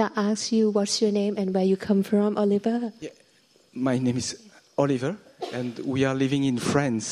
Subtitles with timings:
[0.00, 2.92] Ta asks you what's your name and where you come from, Oliver.
[3.00, 3.14] Yeah,
[3.88, 4.28] my name is
[4.82, 5.12] Oliver,
[5.58, 7.08] and we are living in France.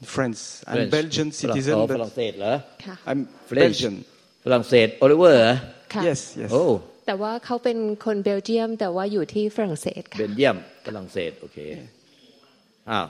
[0.00, 0.90] In France, I'm French.
[0.96, 2.54] Belgian ฝรั่ง citizen, อ๋อฝ but รั่งเศสเหรอ
[2.84, 3.20] ค่ะ I'm
[3.50, 3.78] French.
[3.82, 3.94] Belgian.
[4.44, 5.54] ฝรั่งเศสโอลิเวอร์เหรอ
[5.94, 6.50] ค่ะ Yes, yes.
[6.52, 6.62] โอ้
[7.06, 11.58] แต่ว่าเขาเป็นคนเบลเยียม แต่ว่าอยู่ที่ฝรั่งเศส เบ ค่ะ นเยียมฝรั่งเศสโอเค
[12.90, 13.06] อ้าว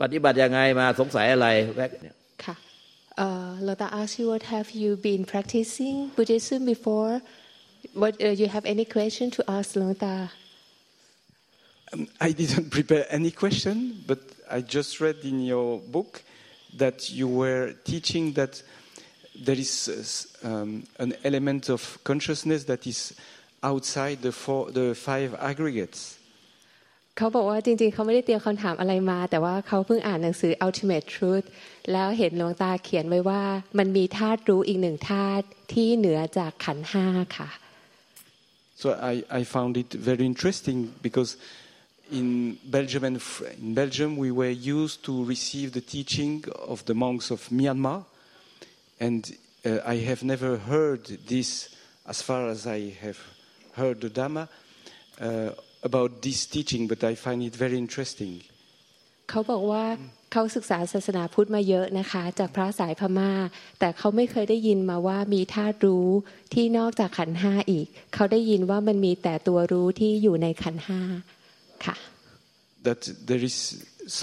[0.00, 2.54] ปฏิบัติยังไงมาสงสัยอะไรแวกเนี่ย ค่ะ
[3.16, 7.14] เอ่อ Lota asks you what have you been practicing Buddhism before
[8.01, 10.15] what uh, you have any question to ask Lota
[11.91, 14.19] Um, I didn't prepare any question, but
[14.57, 16.21] I just read in your book
[16.77, 18.61] that you were teaching that
[19.45, 22.99] there is uh, s- um, an element of consciousness that is
[23.63, 26.01] outside the, four, the five aggregates.
[27.17, 31.47] เขาบอกว่าจริงๆ เขาไม่ได้เตรียมคำถามอะไรมา แต่ว่าเขาเพิ่งอ่านหนังสือ Ultimate Truth
[31.91, 33.43] แล้วเห็นหลวงตาเขียนไว้ว่า
[33.77, 37.05] มันมีธาตุรู้อีกหนึ่งธาตุที่เหนือจากขันธ์ห้า
[37.37, 37.49] ค่ะ
[38.79, 41.35] So I, I found it very interesting because
[42.13, 43.21] in Belgium and
[43.59, 48.05] in Belgium we were used to receive the teaching of the monks of Myanmar,
[48.97, 49.35] and
[49.65, 51.75] uh, I have never heard this
[52.07, 53.19] as far as I have
[53.73, 54.47] heard the Dhamma
[55.19, 55.49] uh,
[55.83, 58.43] about this teaching, but I find it very interesting.
[59.29, 59.83] เขาบอกว่า
[60.31, 63.31] เขาศึกษาศาสนาพุทธมาเยอะนะคะ จากพระสายพม่า
[63.79, 66.07] แต่เขาไม่เคยได้ยินมาว่ามีธาตุรู้
[66.53, 71.01] ที่นอกจากขันธ์ห้าอีก เขาได้ยินว่ามันมีแต่ตัวรู้ที่อยู่ในขันธ์ห้า
[71.85, 71.95] ค่ะ
[72.87, 73.57] That there is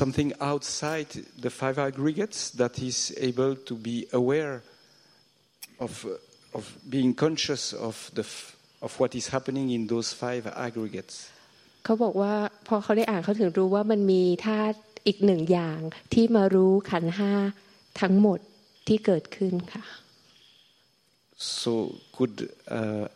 [0.01, 1.11] something outside
[1.45, 4.55] the five aggregates that is able to be aware
[5.87, 10.43] of, uh, of being conscious of, the, f- of what is happening in those five
[10.67, 11.17] aggregates.
[11.85, 12.35] เขาบอกว่า
[12.69, 15.81] พอเขาได้อ่านเขาถึงรู้ว่ามันมีธาตุ อีกหนึ่งอย่าง
[16.13, 17.33] ที่มารู้ขันธ์ห้า
[18.01, 18.39] ทั้งหมด
[18.87, 19.85] ที่เกิดขึ้นค่ะ
[21.39, 21.73] So,
[22.17, 22.37] could
[22.79, 23.07] uh,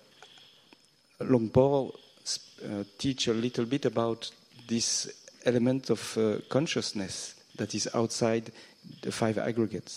[1.33, 4.31] Long Po uh, teach a little bit about
[4.69, 5.09] this
[5.47, 7.15] element of uh, consciousness
[7.57, 8.53] that is outside
[9.05, 9.95] the five aggregates?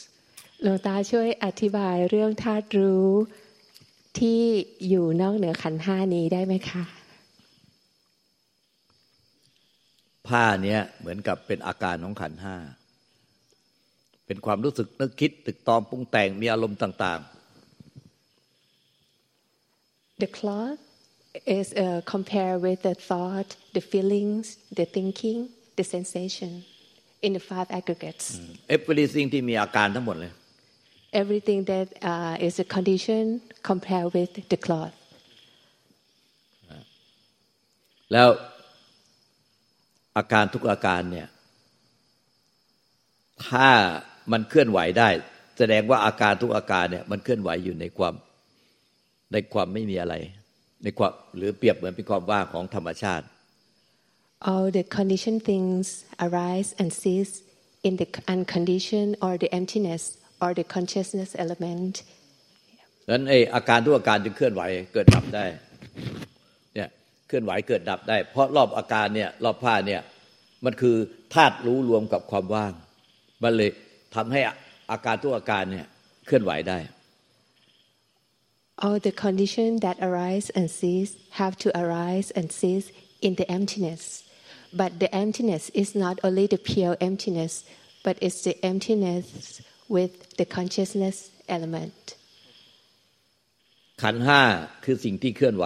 [0.61, 3.07] หลวงตาช่วยอธิบายเรื่องธาตุรู้
[4.19, 4.41] ที่
[4.87, 6.83] อยู่นอกเหนือขันธ์ห้านี้ได้ไหมคะ
[10.27, 12.55] ผ้าเนี้ยเหมือนกับเป็นอาการของขันธ์ห้า
[14.27, 17.21] เป็นความรู้สึกนึกคิดตึกตอมปรุงแต่งมีอารมณ์ต่าง
[20.23, 20.79] The cloth
[21.59, 24.45] is uh, compared with the thought, the feelings,
[24.79, 25.39] the thinking,
[25.79, 26.51] the sensation
[27.25, 28.25] in the five aggregates.
[28.51, 30.31] ๆ everything ที่มีอาการทั้งหมดเลย
[31.23, 33.23] Everything that uh, is a condition
[33.69, 34.95] compared with the cloth.
[38.13, 38.27] แล้ว
[40.17, 41.27] อาการทุกอาการเนี่ย
[43.47, 43.69] ถ้า
[44.31, 45.09] มันเคลื่อนไหวได้
[45.57, 48.13] แสดงว่าอาการทุกอาการเนี่ย มันเคลื่อนไหวอยู่ในความ
[49.33, 50.15] ในความไม่มีอะไร
[50.83, 53.25] ในความหรือเปรียบเหมือนเป็นความว่างของธรรมชาติ
[54.49, 55.85] All the conditioned things
[56.25, 57.33] arise and cease
[57.87, 60.03] in the unconditioned or the emptiness
[60.43, 61.93] or the consciousness element.
[63.05, 64.61] ดังนั้นไออาการทุกอาการจึงเคลื่อนไหว
[64.93, 65.72] เกิดดับได้เนี่ยเค
[67.33, 70.01] ลื่อนไหวเกิดดับได้ เพราะรอบอาการเนี่ยรอบผ้าเนี่ย
[70.65, 70.95] มันคือ
[71.33, 72.73] ธาตุรู้รวมกับความว่าง
[73.43, 73.69] มันเลย
[74.15, 74.41] ทำให้
[74.91, 75.87] อาการทุกอาการเนี่ย
[76.25, 76.79] เคลื่อนไหวได้
[78.83, 81.11] All the conditions that arise and cease
[81.41, 82.87] have to arise and cease
[83.27, 84.03] in the emptiness.
[84.81, 87.53] But the emptiness is not only the pure emptiness,
[88.05, 89.61] but it's the emptiness
[89.95, 91.17] with the consciousness
[91.55, 92.03] element.
[94.01, 94.41] ขันธ์ห้า
[94.83, 95.65] คือสิ่งที่เคลื่อนไหว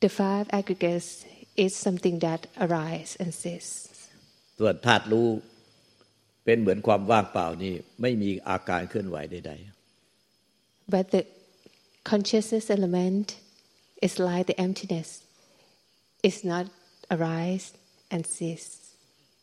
[0.00, 3.72] The five aggregates is something that arise and cease.
[4.58, 5.28] ส่วนธาตุรู้
[6.44, 9.52] เป็นเหมือนความว่างเปล่านี่ไม่มีอาการเคลื่อนไหวใด
[10.94, 11.22] But the
[12.10, 13.28] consciousness element
[14.06, 15.08] is like the emptiness.
[16.26, 16.66] It's not
[17.14, 17.66] arise
[18.14, 18.68] and cease.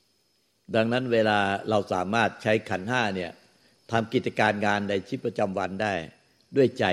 [0.02, 1.40] ๆดังนั้นเวลา
[1.70, 3.32] เราสามารถใช้ขันธ์ห้าเนี่ย
[3.92, 5.94] ทำกิจการงานในชีวิตประจำวันได้
[6.56, 6.86] ด้วยใจ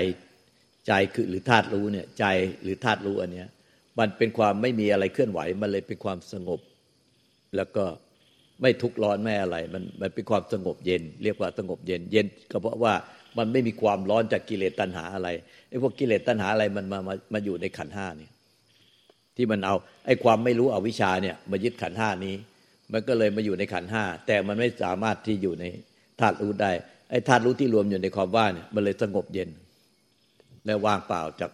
[0.87, 2.25] ใจคือหรือธาตุรู้เนี่ยใจ
[2.61, 3.47] หรือธาตุรู้อันเนี้ย
[3.99, 6.59] มันเป็นความไม่มีอะไรเคลื่อนไหว มันเลยเป็นความสงบ
[7.55, 7.85] แล้วก็
[8.61, 12.93] ไม่ทุกข์ร้อนไม่อะไร มันมันเป็นความสงบเย็น เรียกว่าสงบเย็น เย็นก็เพราะว่า
[13.37, 15.29] มันไม่มีความร้อนจากกิเลสตัณหาอะไร
[15.69, 18.29] ไอ้พวกกิเลสตัณหาอะไรมันมามามาอยู่ในขันห้านี่
[19.35, 19.75] ที่มันเอา
[20.05, 22.35] ไอ้ความไม่รู้อวิชชาเนี่ยมายึดขันห้านี้
[22.93, 25.65] มันก็เลยมาอยู่ในขันห้าแต่มันไม่สามารถที่อยู่ใน
[26.19, 26.71] ธาตุรู้ได้
[27.09, 29.49] ไอ้ธาตุรู้ที่รวมอยู่ในความว่างเนี่ยมันเลยสงบเย็น
[30.65, 31.51] และว่างเปล่าจาก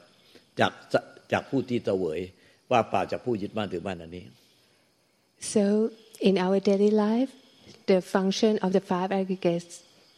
[0.59, 0.71] จาก
[1.32, 2.20] จากผู้ที่เสวย
[2.70, 4.26] ว่างเปล่าจากผู้ยึดมั่นถือมั่นอันนี้
[5.54, 5.64] So,
[6.28, 7.32] in our daily life,
[7.90, 9.72] the function of the five aggregates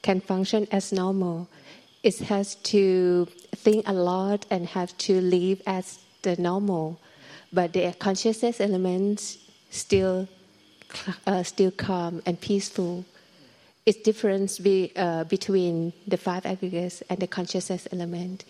[0.06, 1.36] can function as normal.
[2.02, 7.00] it has to think a lot and have to live as the normal
[7.52, 9.38] but the consciousness elements
[9.70, 10.28] still
[11.26, 13.04] uh, still calm and peaceful
[13.84, 18.44] it's difference be, uh, between the five aggregates and the consciousness element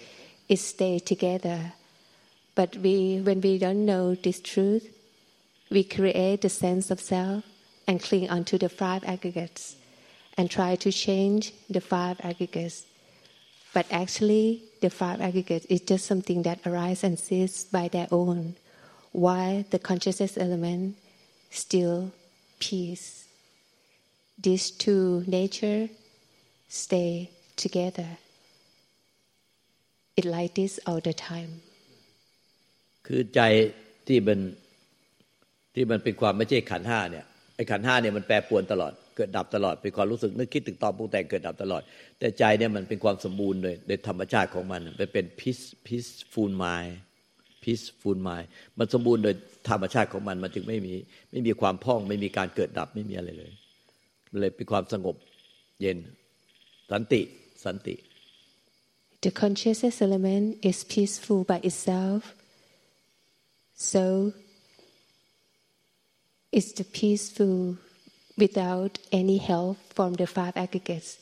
[0.48, 1.72] it stay together
[2.55, 4.94] but we when we don't know this truth
[5.69, 7.44] we create the sense of self
[7.88, 9.75] and cling onto the five aggregates
[10.38, 12.85] and try to change the five aggregates.
[13.73, 18.55] But actually, the five aggregates is just something that arises and ceases by their own,
[19.11, 20.97] while the consciousness element
[21.50, 22.11] still
[22.59, 23.25] peace.
[24.38, 25.89] These two nature
[26.67, 28.17] stay together.
[30.15, 31.61] It like this all the time.
[33.07, 33.41] คือใจ
[34.07, 34.39] ที่มัน
[35.75, 41.81] ที่มันเป็นความไม่ใช่ขันห้าเนี่ยไอ้ขันห้าเนี่ยมันแปรปวนตลอดเกิดดับตลอดเป็นความรู้สึกนึกคิดถึงตอนปรุงแต่งเกิดดับตลอด
[42.19, 46.65] แต่ใจเนี่ยมันเป็นความสมบูรณ์เลยในธรรมชาติของมันมันเป็นพิสพิสฟูลไม
[47.63, 48.29] พิสฟูลไม
[48.77, 49.35] มันสมบูรณ์โดย
[49.69, 50.94] ธรรมชาติของมันมันจึงไม่มี
[51.31, 53.51] ไม่มีความพ่อง ไม่มีการเกิดดับไม่มีอะไรเลย
[54.39, 55.15] เลยเป็นความสงบ
[55.81, 55.97] เย็น
[56.91, 57.21] สันติ
[57.65, 57.95] สันติ
[59.25, 62.21] The consciousness element is peaceful by itself.
[63.75, 64.32] So
[66.52, 67.76] it's the peaceful
[68.36, 71.19] without any help from the five aggregates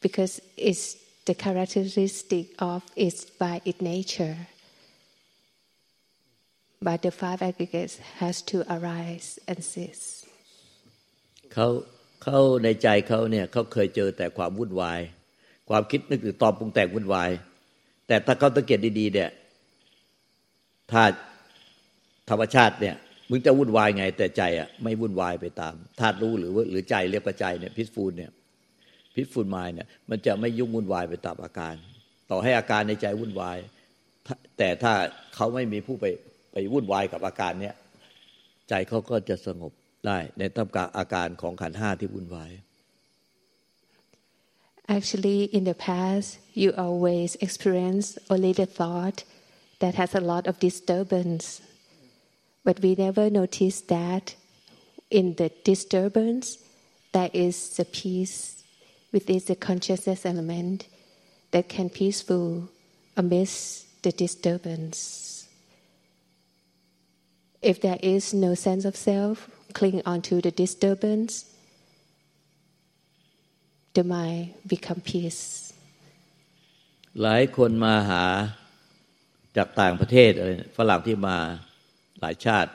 [0.00, 4.36] because it's the characteristic of it by its nature.
[6.80, 10.24] But the five aggregates has to arise and cease.
[11.52, 11.66] เขา
[12.22, 15.00] เขาในใจเขาเนี่ยเขาเคยเจอแต่ความวุ่นวาย
[15.68, 17.30] ความคิดนึกถึงตอนปรุงแต่งวุ่นวาย
[18.06, 19.30] แต่ถ้าเขาสังเกตดีๆเนี่ย
[20.90, 21.02] ถ้า
[22.29, 22.95] ธรรมชาติเนี่ย
[23.29, 28.31] มึงจะวุ่นวายไง แต่ใจอะไม่วุ่นวายไปตามธาตุรู้หรือหรือใจเรียกว่าใจเนี่ยพิสฟูลเนี่ย
[29.15, 31.75] พิสฟูลมายเนี่ยมันจะไม่ยุ่งวุ่นวายไปตามอาการ
[32.31, 33.57] ต่อให้อาการในใจวุ่นวาย
[34.57, 34.93] แต่ถ้า
[35.35, 36.05] เขาไม่มีผู้ไป
[36.53, 37.75] ไปวุ่นวายกับอาการเนี้ย
[38.69, 39.71] ใจเขาก็จะสงบ
[40.07, 42.51] ได้ในท่ามกลางอาการของขันห้าที่วุ่นวาย
[44.97, 46.27] Actually, in the past,
[46.61, 49.23] you always experience only the thought
[49.79, 51.45] that has a lot of disturbance.
[52.64, 54.34] But we never notice that
[55.10, 56.58] in the disturbance,
[57.12, 58.62] there is the peace
[59.12, 60.88] within the consciousness element
[61.52, 62.68] that can peaceful
[63.16, 65.48] amidst the disturbance.
[67.62, 71.44] If there is no sense of self, cling onto the disturbance,
[73.94, 75.42] the mind become peace.
[77.22, 78.24] หลายคนมาหา
[79.56, 81.38] จากต่างประเทศอะไรฝรั่งที่มา
[82.21, 82.71] หลายชาติ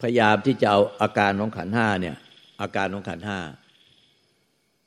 [0.00, 2.16] พยายามที่จะเอาอาการของขันห้าเนี่ย
[2.60, 3.38] อาการของขันห้า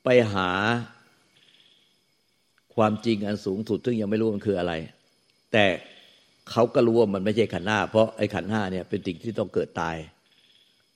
[0.04, 0.50] ไปหา
[2.74, 4.72] ความจริงอันสูงสุด ซึ่งยังไม่รู้มันคืออะไร
[5.52, 5.64] แต่
[6.50, 9.96] เขาก็รู้ว่ามันไม่ใช่ขันห้า เพราะไอ้ขันห้าเนี่ยเป็นสิ่งที่ต้องเกิดตาย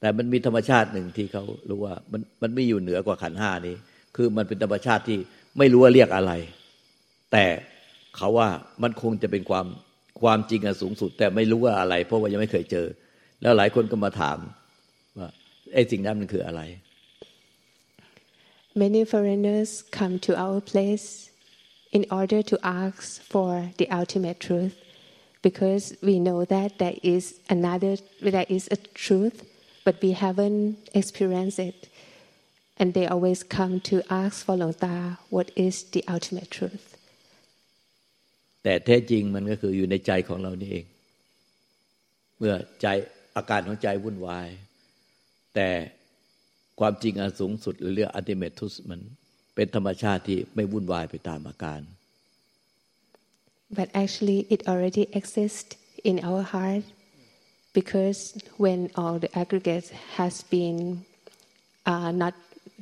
[0.01, 3.77] แต่มันมีธรรมชาติหนึ่งที่เขารู้ว่ามันมันไม่อยู่เหนือกว่าขันห้านี้
[4.17, 5.19] คือมันเป็นธรรมชาติที่
[5.59, 6.33] ไม่รู้ว่าเรียกอะไร
[7.33, 7.45] แต่
[8.17, 8.49] เขาว่า
[8.83, 9.67] มันคงจะเป็นความ
[10.23, 12.87] ความจริงอันสูงสุด แต่ไม่รู้ว่าอะไร เพราะว่ายังไม่เคยเจอ
[13.43, 14.39] แล้วหลายคนก็มาถาม
[15.19, 15.29] ว่า
[15.75, 16.63] ไอ้สิ่งนั้นมันคืออะไร
[18.85, 21.09] Many foreigners come to our place
[21.97, 24.75] in order to ask for the ultimate truth
[25.43, 27.25] because we know that there is
[27.57, 29.37] another there is a truth
[29.85, 31.79] but we haven't experienced it
[32.79, 36.94] and they always come to ask for Long Ta what is the ultimate truth
[38.65, 40.87] แต่แท้จริงมันก็คืออยู่ในใจของเรานี่เอง
[42.39, 42.87] เมื่อใจ
[43.37, 44.49] อาการของใจวุ่นวาย
[45.55, 45.69] แต่
[46.81, 49.01] ความจริงอันสูงสุด หรือเรื่องอัติเมทุสมัน
[49.55, 51.81] เป็นธรรมชาติที่ไม่วุ่นวายไปตามอาการ
[53.79, 55.73] but actually it already exists
[56.11, 56.85] in our heart
[57.79, 58.19] because
[58.65, 60.79] when all the aggregates has been
[61.93, 62.35] uh, not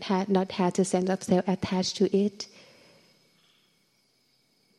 [0.09, 2.37] had not had a sense of self attached to it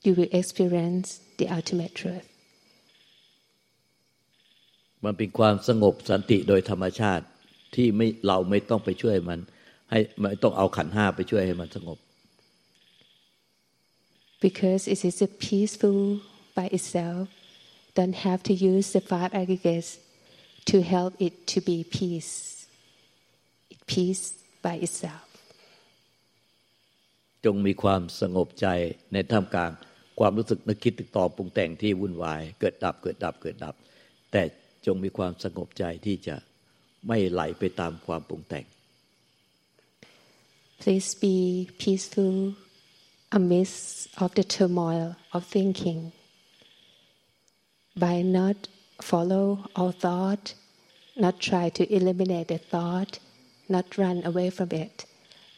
[0.05, 1.07] you will experience
[1.39, 2.27] the ultimate truth
[5.05, 7.25] มันเป็นความสงบสันติโดยธรรมชาติ
[7.75, 9.39] ที่ไม่เราไม่ต้องไปช่วยมัน
[9.91, 11.97] ให้ไม่ต้องเอาขันห้าไปช่วยให้มันสงบ
[14.45, 16.01] because it is a peaceful
[16.57, 17.23] by itself
[17.97, 19.91] don't have to use the five aggregates
[20.69, 22.31] to help it to be peace
[23.73, 24.23] it peace
[24.65, 25.27] by itself
[27.45, 28.67] จงมีความสงบใจ
[29.13, 29.71] ในท่ามกลาง
[30.19, 33.75] ความรู้สึกนึกคิดตึกต่อปรุงแต่งที่วุ่นวาย เกิดดับเกิดดับเกิดดับ
[34.31, 34.41] แต่
[34.85, 36.35] จงมีความสงบใจที่จะ
[37.07, 38.65] ไม่ไหลไปตามความปรุงแต่ง
[40.81, 41.37] please be
[41.83, 42.35] peaceful
[43.37, 46.11] amidst of the turmoil of thinking
[47.95, 48.57] by not
[49.01, 50.53] follow all thought,
[51.15, 53.19] not try to eliminate the thought,
[53.69, 55.05] not run away from it.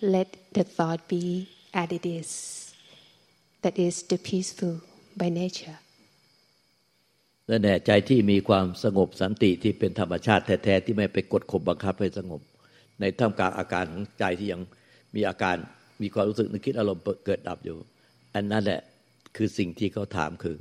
[0.01, 2.64] Let the thought be as it is.
[3.65, 4.75] That is the peaceful
[5.19, 5.77] by nature.
[7.47, 12.41] และแน่ใจที่มีความสงบสันติที่เป็นธรรมชาติแท้ๆที่ไม่ไปกดข่มบังคับให้สงบ
[12.99, 14.61] ในท่ามกลางอาการของใจที่ยัง
[15.15, 15.55] มีอาการ
[16.01, 17.77] มีความรู้สึกนึกคิดอารมณ์เกิดดับอยู่
[18.35, 18.81] อันนั้นแหละ
[19.35, 20.55] คือสิ่งที่เขาถามคือ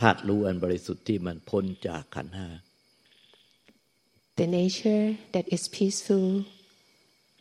[0.00, 2.48] ธาตุรู้อันบริสุทธิ์ที่มันพ้นจากขันห้า
[4.40, 6.28] The nature that is peaceful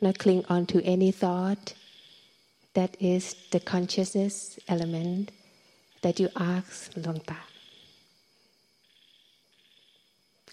[0.05, 1.63] not cling on to any thought
[2.78, 3.22] that is
[3.54, 4.34] the consciousness
[4.74, 5.24] element
[6.04, 6.72] that you ask
[7.02, 7.40] หลวงตา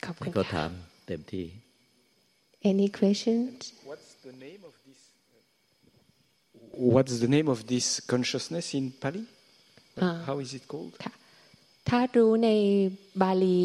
[0.05, 0.71] ขอบคุณ เขา ค่ะ ถาม
[1.07, 1.45] เต็มที่
[2.71, 3.57] Any questions
[3.89, 4.99] What's the name of this?
[6.93, 9.23] What's the name of this consciousness in Pali?
[10.27, 10.93] How is it called?
[11.05, 11.13] ค่ะ
[11.89, 12.49] ถ้ารู้ใน
[13.21, 13.61] บาลี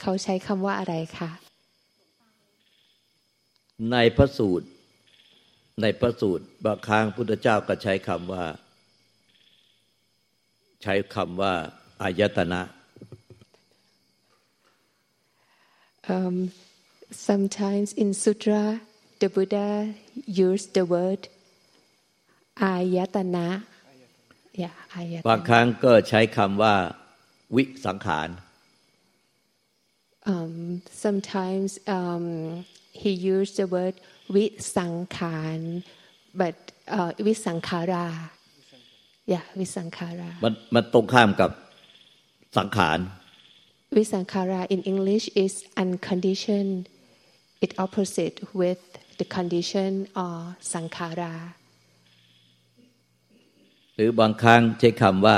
[0.00, 1.30] เขาใช้คำว่าอะไรคะ
[3.92, 4.66] ในพระสูตร
[5.81, 8.45] ในพระสูตรบางครั้งพุทธเจ้าก็ใช้คำว่า
[10.83, 11.53] ใช้คำว่า
[12.01, 12.61] อายตนะ
[16.15, 16.51] Um,
[17.29, 18.63] sometimes in sutra
[19.21, 19.69] the Buddha
[20.47, 21.21] used the word
[22.73, 23.47] ayatana
[24.63, 24.75] yeah
[25.27, 26.75] บาง ayatana ครั้งก็ใช้คำว่า
[27.55, 28.29] วิสังขาร
[30.33, 30.53] um,
[31.03, 32.25] sometimes um,
[33.01, 33.95] he used the word
[34.35, 35.83] visankhan
[36.39, 36.55] but
[36.87, 38.05] uh, visankhara
[39.31, 41.51] yeah visankhara มันมันตรงข้ามกับ
[42.57, 42.99] สังขาร
[43.95, 45.53] visankhara in English is
[45.83, 46.77] unconditioned
[47.65, 48.83] it opposite with
[49.19, 49.91] the condition
[50.23, 50.37] or
[50.71, 51.33] sankhara
[53.95, 55.37] หรือบางครั้งใช้คำว่า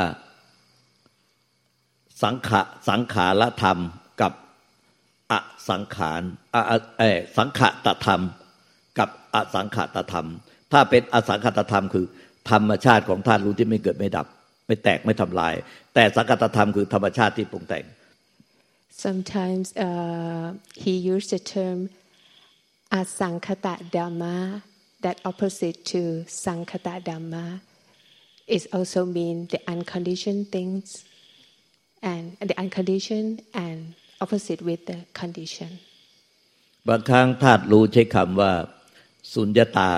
[2.23, 3.77] สังขะสังขารธรรม
[4.21, 4.33] กับ
[5.31, 5.33] อ
[5.69, 6.21] สังขาร
[6.53, 8.21] อะอะเออสังขตธรรม
[8.99, 10.27] กับอสังขตธรรม
[10.71, 12.05] ถ้าเป็นอสังขตธรรมคือ
[12.51, 14.27] ธรรมชาติของธาตุรู้ที่ไม่เกิดไม่ดับ
[14.67, 15.53] ไม่แตกไม่ทำลาย
[15.93, 17.85] แต่สังขตธรรมคือธรรมชาติที่ปรุงแต่ง
[19.07, 21.89] Sometimes uh, he used the term
[22.91, 24.61] asankata dhamma,
[25.01, 27.59] that opposite to sankata dhamma.
[28.47, 31.03] It also means the unconditioned things,
[32.01, 35.71] and the unconditioned and opposite with the condition.
[36.89, 38.51] บางครั้งธาตุรู้ใช้คำว่า
[39.33, 39.91] สุญญตา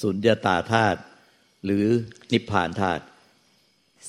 [0.00, 1.00] สุญญตาธาตุ
[1.64, 1.86] หรือ
[2.32, 3.02] นิพพานธาตุ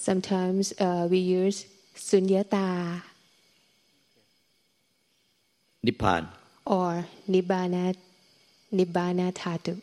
[0.08, 1.60] Sometimes uh, we use
[2.08, 2.68] sunyata
[5.86, 6.24] นิพพาน
[6.78, 7.96] or nibbana,
[8.78, 9.76] nibbana dhatu.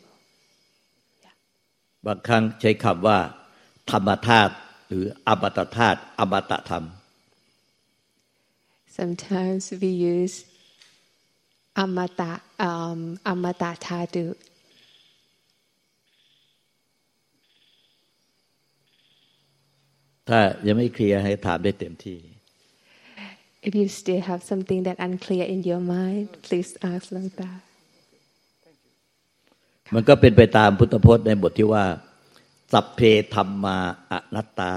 [2.05, 3.19] บางครั้งใช้คำว่า
[3.91, 4.53] ธรรมธาตุ
[4.87, 6.85] หรืออมตะธาตุอมตะธรรม
[8.97, 10.35] Sometimes we use
[11.75, 14.35] amata, um, amata dhatu.
[20.29, 22.19] ถ้ายังไม่เคลียร์ให้ถามได้เต็มที่
[23.67, 27.49] If you still have something that unclear in your mind, please ask Langta.
[29.95, 31.85] มันก็เป็นไปตามพุทธพจน์ในบทที่ว่า
[32.71, 33.01] สัพเพ
[33.35, 33.77] ธรรมา
[34.11, 34.73] อนัตตา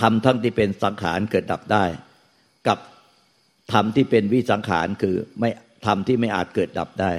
[0.00, 1.84] ธรรมทั้งที่เป็นสังขารเกิดดับได้
[2.66, 2.78] กับ
[3.72, 5.50] ธรรมที่เป็นวิสังขารคือไม่
[5.86, 7.12] ธรรมที่ไม่อาจเกิดดับได้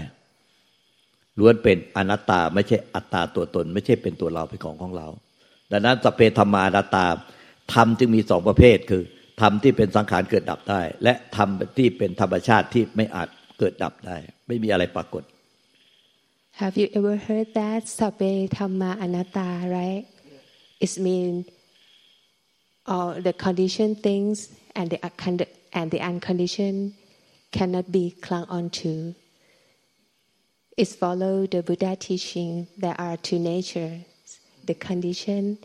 [1.40, 5.08] ล้วนเป็นอนัตตาไม่ใช่อัตตาตัวตน ไม่ใช่เป็นตัวเราเป็นของของเรา
[5.72, 7.06] ดังนั้นสัพเพธรรมานัตตา
[7.74, 9.04] ธรรมจึงมีสองประเภทคือ
[9.42, 15.24] ธรรมที่เป็นสังขารเกิดดับได้ และธรรมที่เป็นธรรมชาติที่ไม่อาจเกิดดับได้ ไม่มีอะไรปรากฏ
[16.62, 20.06] Have you ever heard that sabe dhamma anatta, right?
[20.86, 21.46] It means
[22.94, 24.36] all the conditioned things
[24.77, 26.95] and the uncond- and the unconditioned
[27.51, 29.15] cannot be clung onto.
[30.77, 34.01] It follow the Buddha teaching there are two natures,
[34.65, 35.59] the conditioned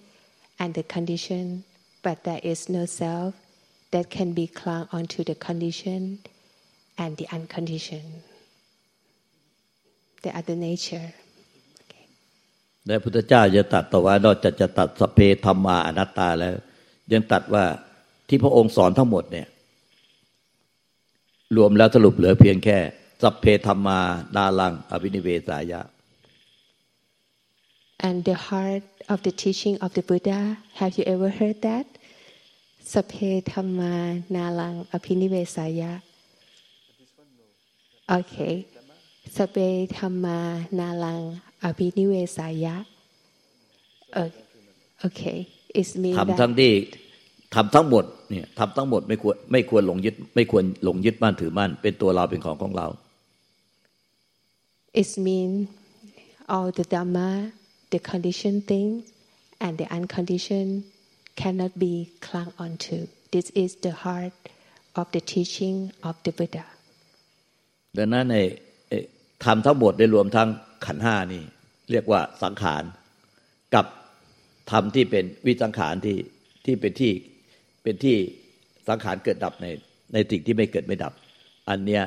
[0.60, 1.64] and the condition,
[2.04, 3.34] but there is no self
[3.92, 6.20] that can be clung onto the condition
[6.98, 8.24] and the unconditioned.
[10.24, 11.14] The other nature.
[11.84, 12.06] Okay.
[12.88, 16.56] และพุทธเจ้าจะตรัดต่อว่านอกจากจะตัดสพเพธรรมาอนัตตาแล้ว
[17.12, 17.66] ยังตัดว่า
[18.29, 19.47] ที่พระองค์สอนทั้งหมดเนี่ย
[21.57, 22.79] รวมแล้วสรุปเหลือเพียงแค่
[23.23, 24.01] สัพเพธรรมา
[24.37, 25.83] นาลัง อภินิเวสายะ
[28.09, 30.41] And the heart of the teaching of the Buddha,
[30.81, 31.87] have you ever heard that?
[32.93, 35.93] Sape Dhamma Nalang Apinivesaya.
[38.19, 38.67] Okay.
[39.37, 42.85] Sape Dhamma Nalang Apinivesaya.
[44.17, 44.43] Okay.
[45.05, 45.39] Okay,
[45.81, 46.73] it means ทำทั้ that งที่
[47.55, 52.87] ทำทั้งหมดเนี่ยทำทั้งหมดไม่ควรไม่ควรหลงยึดไม่ควรหลงยึดมั่นถือมั่นเป็นตัวเราเป็นของของเรา
[55.01, 55.69] it means
[56.49, 57.53] all the dhamma,
[57.91, 59.13] the conditioned things,
[59.61, 60.85] and the unconditioned
[61.37, 63.09] cannot be clung onto.
[63.31, 64.35] This is the heart
[64.95, 65.77] of the teaching
[66.09, 66.67] of the Buddha.
[67.99, 68.37] ดังนั้นใน
[69.45, 70.49] ทำทั้งหมดได้รวมทั้ง
[70.87, 71.43] ขันธ์ห้านี่
[71.91, 72.83] เรียกว่าสังขาร
[73.75, 73.87] กับ
[74.71, 76.19] ธรรมที่เป็นวิสังขารที่
[76.65, 77.13] ที่เป็นที่
[77.83, 78.17] เป็นที่
[78.89, 79.67] สังขารเกิดดับใน
[80.13, 81.13] ในสิ่งที่ไม่เกิดไม่ดับ
[81.71, 82.03] อันเนี้ย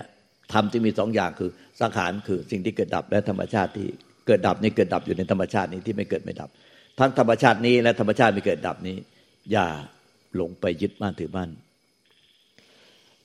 [0.54, 1.50] ธรรมที่มีสองอย่างคือ
[1.82, 3.88] สังขารคือสิ่งที่เกิดดับและธรรมชาติที่
[4.28, 6.50] เกิดดับนี่เกิดดับอยู่ในธรรมชาตินี้ที่ไม่เกิดไม่ดับ
[7.00, 8.98] ทั้งธรรมชาตินี้และธรรมชาติไม่เกิดดับนี้
[9.52, 9.68] อย่า
[10.36, 11.50] หลงไปยึดมั่นถือมั่น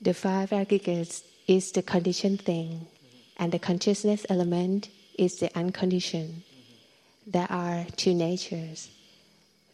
[0.09, 1.15] The five aggregates
[1.57, 2.69] is the conditioned thing,
[3.41, 4.89] and the consciousness element
[5.25, 6.35] is the unconditioned.
[7.37, 8.89] There are two natures.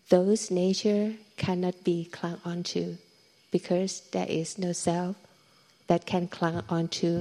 [0.08, 1.04] Those nature
[1.44, 2.84] cannot be clung onto
[3.54, 5.14] because there is no self
[5.88, 7.12] that can clung onto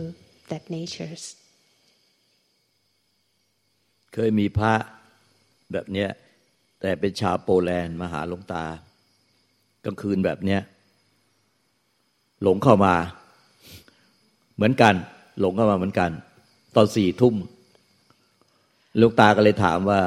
[0.49, 1.23] that natures.
[4.13, 4.73] เคยมีพระ
[5.71, 6.09] แบบเนี้ย
[6.81, 8.65] แต่เป็นชาวโปแลนด์มาหาหลวงตา
[9.85, 10.61] กลางคืนแบบเนี้ย
[12.43, 12.95] หลงเข้ามา
[14.55, 14.95] เหมือนกัน
[15.39, 16.11] หลงเข้ามาเหมือนกัน
[16.75, 17.35] ตอนสี่ทุ่ม
[18.97, 19.99] หลวงตาก็เลยถามว่า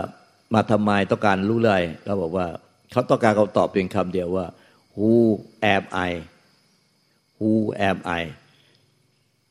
[0.55, 2.47] มาทำไมต้องการรู้เลยเขาบอกว่า
[2.93, 4.47] เขาต้องการคำตอบเพียงคำเดียวว่า
[4.97, 5.13] who
[5.75, 6.11] am I
[7.39, 7.53] who
[7.89, 8.23] am I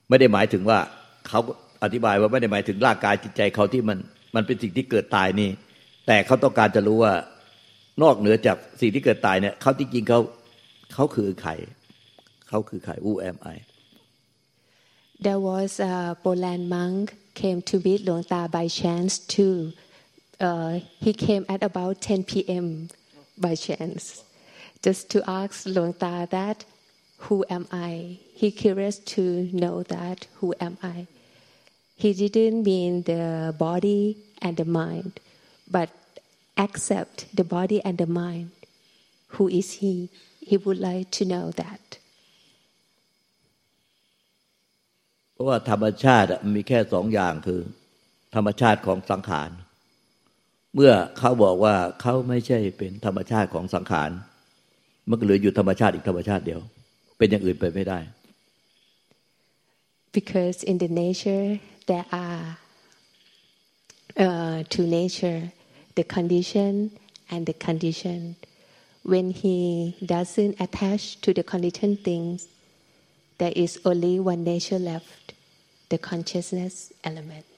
[0.10, 0.80] ไม่ได้หมายถึงว่า
[1.28, 1.40] เขา
[1.84, 3.98] อธิบายว่าไม่ได้หมายถึงร่างกายจิตใจเขาที่มัน
[4.36, 5.50] มันเป็นสิ่งที่เกิดตายนี่
[6.08, 7.14] แต่เขาต้องการจะรู้ว่า
[8.04, 10.20] นอกเหนือจากสิ่งที่เกิดตายเนี่ยเขาที่จริงเขา
[10.94, 11.52] เขาคือใคร
[12.50, 13.58] เขาคือใคร who am I
[15.26, 17.04] There was a Poland monk
[17.42, 19.74] came to meet Luang Ta by chance too.
[20.40, 22.90] Uh, he came at about 10 p.m.
[23.39, 24.23] by chance,
[24.83, 26.65] just to ask Luang Ta that,
[27.27, 28.19] who am I?
[28.35, 31.07] He curious to know that, who am I?
[31.97, 35.21] He didn't mean the body and the mind,
[35.71, 35.91] but
[36.57, 38.51] accept the body and the mind.
[39.35, 40.09] Who is he?
[40.41, 41.81] He would like to know that.
[45.33, 47.61] เพราะว่าธรรมชาติอะมันมีแค่สองอย่างคือ
[48.35, 49.51] ธรรมชาติของสังขาร
[50.80, 54.10] เมื่อเขาบอกว่าเขาไม่ใช่เป็นธรรมชาติของสังขาร
[55.10, 56.62] มันก็เหลืออยู่ธรรมชาติอีกธรรมชาติเดียว
[57.18, 58.00] เป็นอย่างอื่นไปไม่ได้
[60.18, 61.48] because in the nature
[61.90, 62.44] there are
[64.26, 65.42] uh, two nature
[66.00, 66.72] the condition
[67.34, 68.20] and the condition
[69.12, 69.58] when he
[70.14, 72.38] doesn't attach to the conditioned things
[73.42, 75.26] there is only one nature left
[75.92, 76.76] the consciousness
[77.10, 77.58] element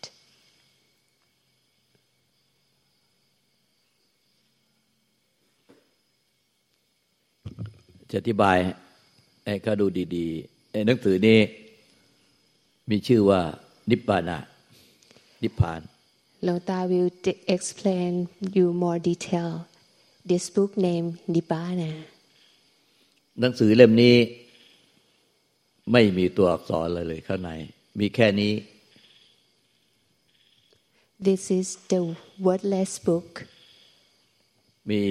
[8.10, 8.58] จะอธิบาย
[9.46, 11.40] ให้เขาดูดีๆไอ้หนังสือนี้
[12.90, 13.42] มีชื่อว่า
[13.90, 14.38] นิพพานะ
[15.44, 15.82] นิพพาน
[16.48, 18.12] Lota will de- explain
[18.56, 19.52] you more detail
[20.30, 21.92] this book named Nibbana
[23.40, 24.16] หนังสือเล่มนี้
[25.92, 27.52] ไม่มีตัวอักษรเลยเลยข้างใน
[28.00, 28.54] มีแค่นี้
[31.28, 32.02] this is the
[32.46, 33.30] wordless book
[34.90, 35.02] มี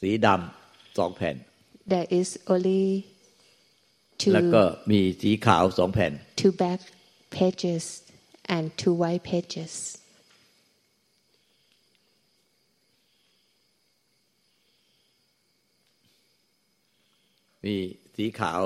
[0.00, 0.59] สีดำ
[0.98, 1.36] สองแผ่น
[1.92, 2.84] there is only
[4.34, 6.80] แล้วก็ two มีสีขาวสองแผ่น two back
[7.38, 7.84] pages
[8.54, 9.72] and two white pages.
[17.64, 17.74] มี
[18.16, 18.60] สีขาว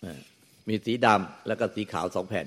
[0.00, 0.20] เอ่อ
[0.68, 2.46] มีสีดำแล้วก็สีขาวสองแผ่น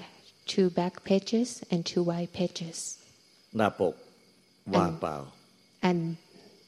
[0.00, 0.10] Yeah,
[0.54, 2.78] Two back pages and two white pages.
[3.56, 3.94] หน้าปก
[4.74, 5.16] ว่างเปล่า
[5.89, 5.99] And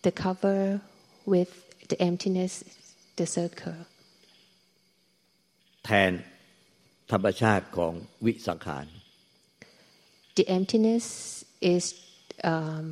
[0.05, 0.81] the cover
[1.33, 1.51] with
[1.89, 2.53] the emptiness,
[3.19, 3.79] the circle.
[5.85, 6.11] แทน
[7.11, 7.93] ธรรมชาติของ
[8.25, 8.85] วิสังขาร
[10.39, 11.05] The emptiness
[11.73, 11.83] is
[12.51, 12.87] um,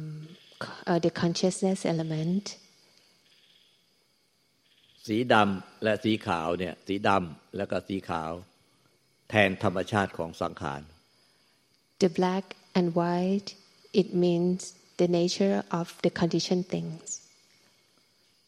[0.64, 2.46] c- uh, the consciousness element.
[5.08, 8.32] สีดำและสีขาวเนี่ยสีดำแล้วก็สีขาว
[9.30, 10.82] แทนธรรมชาติของสังขาร
[12.04, 12.46] The black
[12.78, 13.50] and white,
[14.02, 14.60] it means
[15.01, 17.03] the nature of the conditioned things.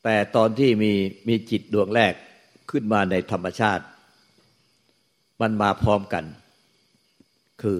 [0.04, 0.92] แต่ตอนที่มี
[1.28, 2.14] มีจิตดวงแรก
[2.70, 3.84] ขึ้นมาในธรรมชาติ
[5.40, 6.24] มันมาพร้อมกัน
[7.62, 7.78] คือ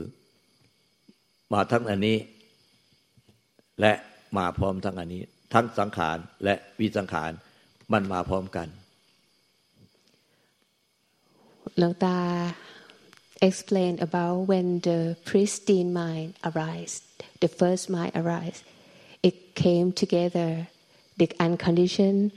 [1.53, 2.19] มาทั้งอันนี้
[3.81, 3.93] และ
[4.39, 5.23] มาพร้อมทั้งอันนี้
[5.55, 7.31] ทั้งสังขารและวิสังขาร
[7.93, 8.69] มันมาพร้อมกัน
[11.81, 12.17] Longta
[13.49, 17.08] explained about when the pristine mind arises.
[17.41, 18.63] The first mind arise.
[19.23, 20.69] It came together,
[21.17, 22.33] the unconditioned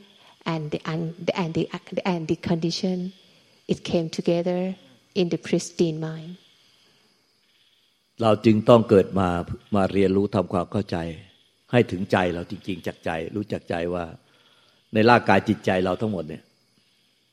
[0.46, 1.70] and the, un, the, and the,
[2.06, 3.14] and the condition.
[3.68, 4.76] It came together
[5.16, 6.38] in the pristine mind.
[8.22, 9.30] เราจึงต้องเกิดมา
[9.76, 10.98] มาเรียนรู้ทำความเข้าใจ
[11.72, 14.06] ให้ถึงใจเราจริง ๆจากใจ รู้จักใจว่า
[14.94, 16.44] ในร่างกายจิตใจเราทั้งหมดเนี่ย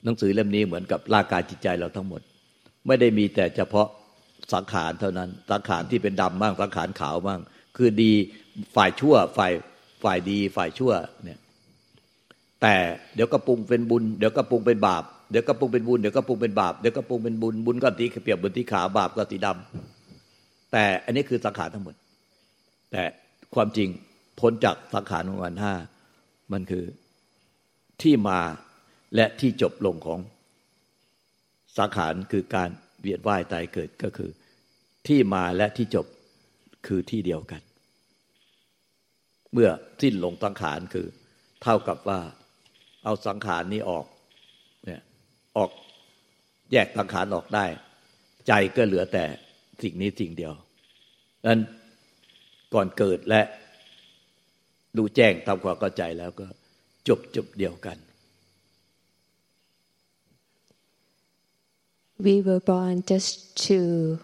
[0.04, 2.20] หนังสือเล่มนี้เหมือนกับร่างกายจิตใจเราทั้งหมด
[2.86, 3.88] ไม่ได้มีแต่เฉพาะ
[4.54, 7.40] สังขารเท่านั้น สังขารที่เป็นดำบ้างสังขารขาวบ้าง
[7.76, 8.12] คือดี
[8.76, 9.52] ฝ่ายชั่วฝ่าย
[10.04, 10.92] ฝ่ายดีฝ่ายชั่ว
[11.24, 11.38] เนี่ย
[12.62, 12.74] แต่
[13.14, 21.94] เดี๋ยวก็ปรุงเป็นบุญเดี๋ยวก็ปรุงเป็นบาปเดี๋ยวก็ปรุงเป็นบุญเดี๋ยวก็ปรุงเป็นบาปเดี๋ยวก็ปรุงเป็นบุญบุญก็ตีเปรียบบนที่ขาวบาปก็สีดำแต่อันนี้คือสังขารทั้งหมด
[22.92, 23.02] แต่
[23.54, 23.88] ความจริง
[24.40, 25.74] พ้นจากสังขารของวันห้า
[26.52, 26.84] มันคือ
[28.02, 28.40] ที่มา
[29.14, 30.20] และที่จบลงของ
[31.78, 34.30] สังขารคือการ เวียนว่ายตายเกิดก็คือ
[35.06, 36.06] ที่มาและที่จบ
[36.86, 37.62] คือที่เดียวกัน
[39.52, 39.70] เมื่อ
[40.02, 41.06] สิ้นลงสังขารคือ
[41.62, 42.20] เท่ากับว่า
[43.04, 44.06] เอาสังขารนี้ออก
[44.84, 45.00] เนี่ย
[45.56, 45.70] ออก
[46.72, 47.66] แยกสังขารออกได้
[48.48, 49.24] ใจก็เหลือแต่
[49.82, 50.52] สิ่งนี้สิ่งเดียว
[51.46, 51.60] นั้น
[52.74, 53.42] ก่อนเกิดและ
[54.96, 56.46] ดูแจ้งทำความเข้าใจแล้วก็
[57.08, 57.96] จบจบเดียวกัน
[62.18, 64.18] we were born just to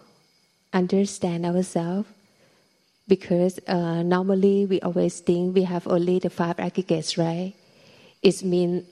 [0.73, 2.07] understand ourselves
[3.07, 7.53] because uh, normally we always think we have only the five aggregates, right?
[8.21, 8.83] It means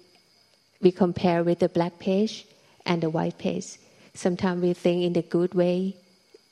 [0.81, 2.45] we compare with the black page
[2.85, 3.77] and the white page.
[4.13, 5.97] Sometimes we think in the good way,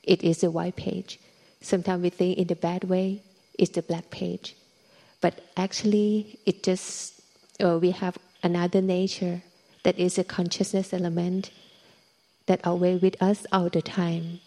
[0.03, 1.19] it is the white page.
[1.61, 3.21] Sometimes we think in the bad way,
[3.57, 4.55] it's the black page.
[5.21, 7.21] But actually, it just
[7.63, 9.43] uh, we have another nature
[9.83, 11.51] that is a consciousness element
[12.45, 14.39] that away with us all the time.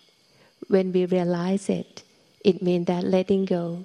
[0.68, 2.02] When we realize it,
[2.44, 3.84] it means that letting go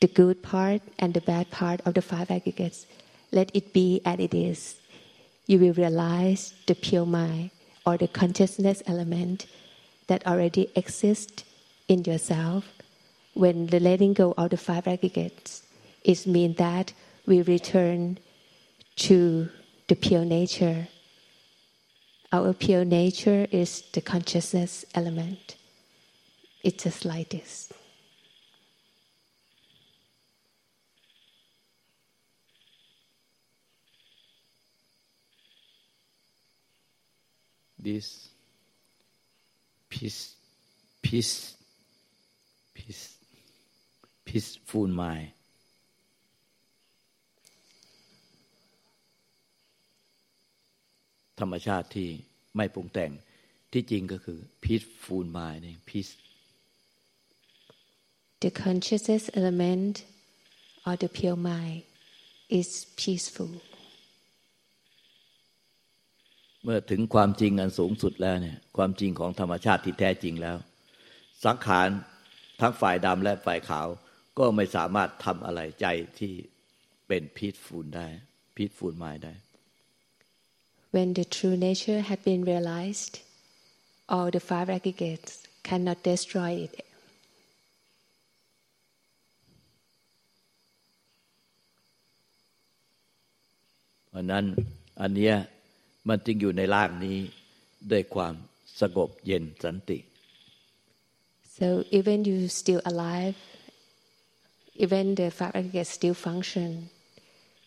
[0.00, 2.86] the good part and the bad part of the five aggregates,
[3.32, 4.76] let it be as it is.
[5.46, 7.50] You will realize the pure mind
[7.84, 9.46] or the consciousness element
[10.06, 11.44] that already exists
[11.86, 12.64] in yourself.
[13.34, 15.62] When the letting go of the five aggregates,
[16.02, 16.92] it means that
[17.26, 18.18] we return
[18.96, 19.48] to
[19.88, 20.88] the pure nature
[22.32, 25.56] our pure nature is the consciousness element.
[26.62, 27.72] It's like this.
[37.82, 38.28] This
[39.88, 40.34] peace,
[41.02, 41.54] peace,
[42.74, 43.16] peace,
[44.24, 45.32] peaceful mind
[51.40, 52.08] ธรรมชาติที่
[52.56, 53.12] ไม่ปรุงแต่ง
[53.72, 56.12] ที่จริงก็คือ peaceful mind นี่ peace
[58.44, 59.94] The consciousness element
[60.86, 61.78] or the pure mind
[62.58, 62.68] is
[63.02, 63.52] peaceful
[66.64, 70.56] เมื่อถึงความจริงอันสูงสุดแล้วเนี่ย ความจริงของธรรมชาติที่แท้จริงแล้ว
[71.44, 71.88] สังขาร
[72.60, 73.86] ทั้งฝ่ายดำและฝ่ายขาว
[74.38, 75.86] ก็ไม่สามารถทำอะไรใจ
[76.18, 76.32] ที่
[77.08, 78.08] เป็น peaceful ได้
[78.56, 79.34] peaceful mind ได้
[80.95, 83.19] When the true nature had been realized,
[84.07, 86.73] all the five aggregates cannot destroy it.
[94.09, 94.45] เพราะนั้น
[95.01, 95.35] อันเนี้ย
[96.07, 97.17] มันจึงอยู่ในร่างนี้
[97.91, 98.33] ด้วยความ
[98.79, 99.99] สงบเย็นสันติ
[101.57, 101.67] So
[101.97, 103.37] even you still alive,
[104.83, 106.69] even the five aggregates still function,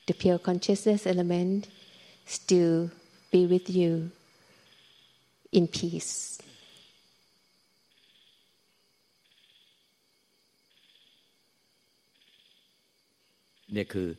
[0.07, 1.61] the pure consciousness element
[2.37, 2.91] still
[3.34, 3.92] be with you
[5.58, 6.14] in peace.
[13.74, 14.10] เนี่ยคือ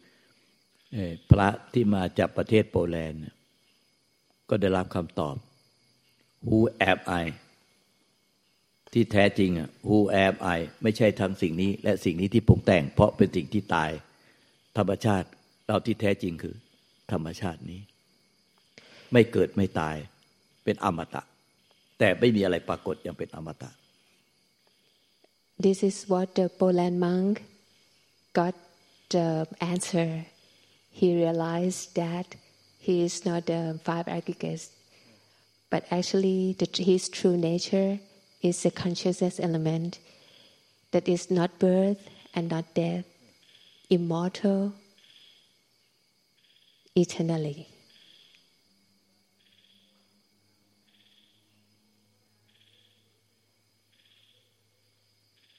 [1.31, 3.21] พระที่มาจากประเทศโปแลนด์
[4.49, 5.37] ก็ได้รับคำตอบ
[6.49, 6.59] Who
[6.91, 7.25] am I
[8.93, 13.91] ที่แท้จริงอะ Who am I ไม่ใช่ทั้งสิ่งนี้ และสิ่งนี้ที่ปรุงแต่ง เพราะเป็นสิ่งที่ตาย
[14.79, 15.29] ธรรมชาติ
[15.67, 16.55] เราที่แท้จริงคือ
[17.13, 17.81] ธรรมชาตินี้
[19.14, 19.96] ไม่เกิดไม่ตาย
[20.64, 21.22] เป็นอมตะ
[22.00, 23.70] แต่ไม่มีอะไรปรากฏอย่างเป็นอมตะ
[25.66, 27.44] This is what the Poland monk
[28.32, 28.56] got
[29.10, 30.26] the answer.
[30.90, 32.28] He realized that
[32.80, 34.70] he is not the five aggregates,
[35.70, 38.00] but actually the, his true nature
[38.42, 40.00] is a consciousness element
[40.92, 43.06] that is not birth and not death,
[43.90, 44.74] immortal,
[46.96, 47.68] eternally.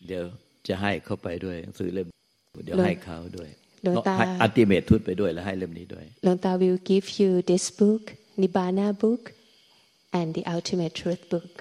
[0.07, 0.23] เดี๋ยว
[0.67, 2.07] จะให้เข้าไปด้วยหนังสือเล่ม
[2.65, 3.49] เดี๋ยวให้เขาด้วย
[3.83, 8.03] หลวงตาอัติเมททุตไปด้วยแล้วให้เล่มนี้ด้วยหลวงตา will give you this book
[8.41, 9.23] Nibbana book
[10.17, 11.53] and the ultimate truth book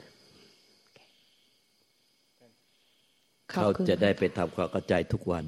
[3.52, 5.44] ขอบเขาคุณจะได้ไปทำความเข้าใจทุกวัน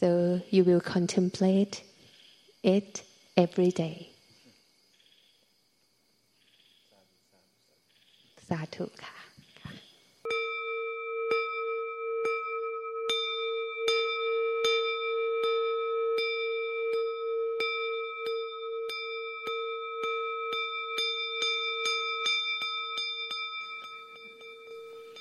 [0.00, 0.08] so
[0.54, 1.74] you will contemplate
[2.76, 2.90] it
[3.44, 3.96] every day
[8.48, 9.19] สาธุค่ะ